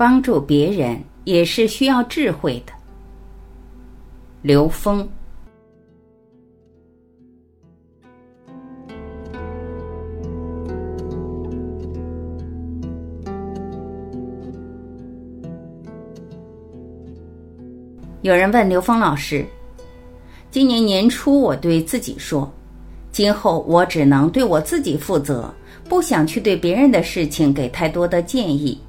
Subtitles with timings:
[0.00, 2.72] 帮助别人也是需要智慧的。
[4.40, 5.06] 刘峰。
[18.22, 19.44] 有人问刘峰老师
[20.50, 22.50] ：“今年年初，我对自己说，
[23.12, 25.52] 今后我只能对我自己负责，
[25.90, 28.80] 不想去对别人的事情给太多的建议。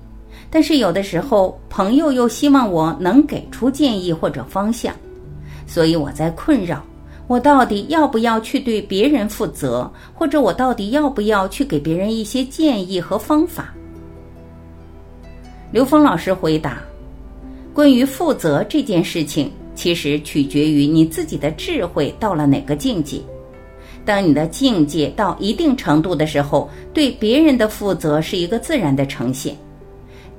[0.52, 4.94] 但是有的时候，朋友又希望我能给出建议或者方向，
[5.66, 6.84] 所以我在困扰：
[7.26, 13.74] 我到底要不要去对别人负责，或者我到底要不要去给别人一些建议和方法？”
[15.72, 16.80] 刘峰老师回答。
[17.74, 23.22] 关于负责这件事情，其实取决于你自己的智慧到了哪个境界。
[24.04, 29.56] 当你的境界到一定程度的时候，对别人的负责是一个自然的呈现；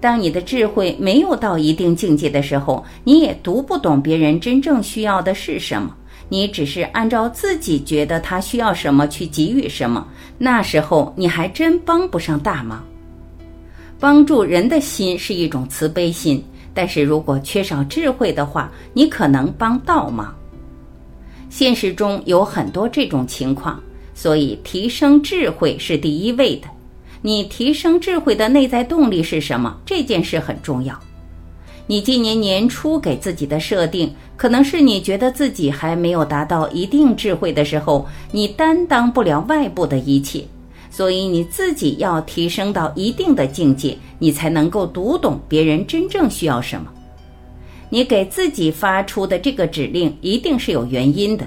[0.03, 5.95] 当你的智慧没有到一定境界的时候，你也读不懂别人真正需要的是什么，
[6.29, 10.05] 你只是按照自己觉得他需要什么去给予什么，
[10.39, 12.85] 那时候你还真帮不上大忙。
[14.01, 16.45] 帮助人的心是一种慈悲心。
[16.75, 20.35] 但是如果缺少智慧的话，你可能帮倒忙。
[21.49, 23.79] 现实中有很多这种情况，
[24.15, 26.67] 所以提升智慧是第一位的。
[27.23, 29.79] 你提升智慧的内在动力是什么？
[29.87, 30.99] 这件事很重要。
[31.87, 40.45] 你今年年初给自己的设定，可能是你觉得自己还没有达到一定智慧的时候，你担当不了外部的一切。
[40.91, 46.87] 所以你自己要提升到一定的境界，你才能够读懂别人真正需要什么。
[47.89, 51.47] 你给自己发出的这个指令一定是有原因的，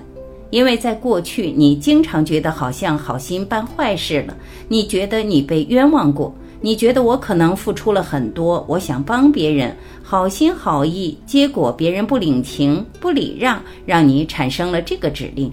[0.51, 15.51] 因为在过去你经常觉得好像好心办坏事了，你觉得你被冤枉过，你觉得我可能付出了很多，我想帮别人，好心好意，结果别人不领情不礼让，让你产生了这个指令。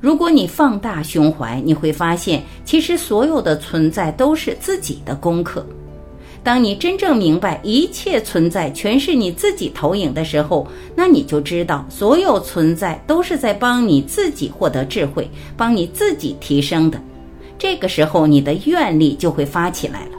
[0.00, 5.64] 如果你放大胸怀，你会发现，其实所有的存在都是自己的功课。
[6.44, 10.66] 当你真正明白一切存在全是你自己投影的时候，
[10.96, 17.00] 那你就知道，所有存在都是在帮你自己获得智慧，帮你自己提升的。
[17.58, 20.18] 这个时候，你的愿力就会发起来了。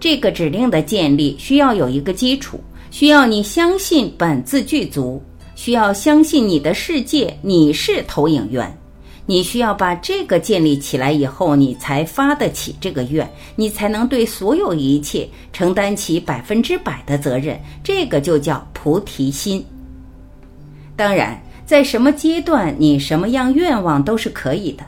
[0.00, 2.58] 这个指令的建立需要有一个基础，
[2.90, 5.22] 需要你相信本自具足。
[5.54, 8.72] 需要相信你的世界，你是投影源。
[9.28, 17.60] 你需要把这个建立起来以后，你才发得起这个愿，你才能对所有一切承担起百分之百的责任。
[17.84, 19.62] 这个就叫菩提心。
[20.96, 24.84] 当然，在什么阶段，你什么样愿望都是可以的。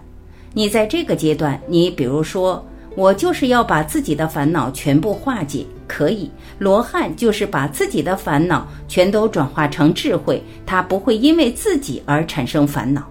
[0.54, 2.64] 你在这个阶段，你比如说。
[2.96, 6.28] 我就是要把自己的烦恼全部化解，可以。
[6.58, 13.08] 罗汉就是把自己的烦恼全都转化成智慧，他不会因为自己而产生烦恼。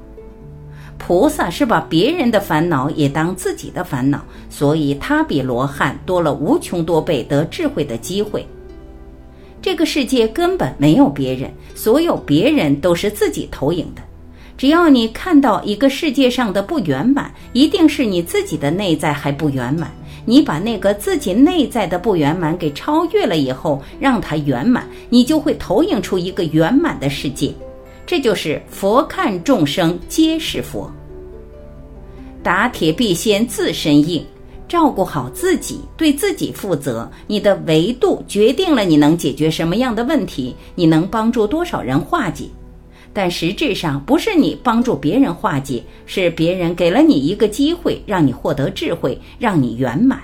[1.00, 8.46] 菩萨是把别人的烦恼也当自己的烦恼，所以他比罗汉多了无穷多倍得智慧的机会。
[9.60, 14.02] 这个世界根本没有别人，所有别人都是自己投影的。
[14.56, 19.90] 只要你看到一个世界上的不圆满，一定是你自己的内在还不圆满。
[20.26, 27.52] 你把那个自己内在的不圆满给超越了以后，让它圆满，你就会投影出一个圆满的世界。
[28.10, 30.92] 这就是佛看众生皆是佛。
[32.42, 34.26] 打铁必先自身硬，
[34.68, 37.08] 照顾好自己，对自己负责。
[37.28, 42.46] 你的维度决定了你能解决什么样的问题，你能帮助多少人化解。
[43.14, 50.20] 但实质上不是你帮助别人化解，是别人给了你一个机会，让你获得智慧，让你圆满。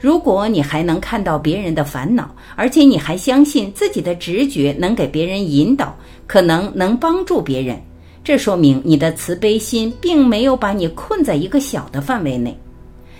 [0.00, 5.94] 如果你还能看到别人的烦恼，而且你还相信自己的直觉能给别人引导，
[6.26, 7.78] 可能能帮助别人，
[8.24, 12.58] 这说明你的慈悲心并没有把你困在一个小的范围内。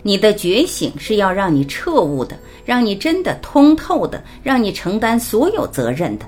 [0.02, 6.24] 你的觉醒是要让你彻悟的，让你真的通透的，让你承担所有责任的。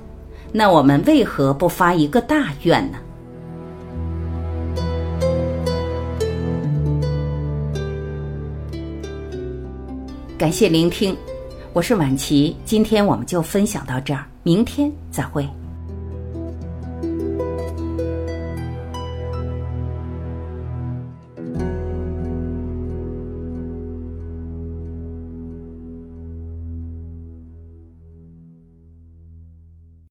[0.53, 2.99] 那我们为何不发一个大愿呢？
[10.43, 11.17] 感谢聆听，
[11.73, 15.49] 我是晚琪，今天我们就分享到这儿，明天再会。